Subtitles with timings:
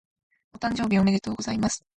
[0.53, 1.85] お誕生日おめでとうございます。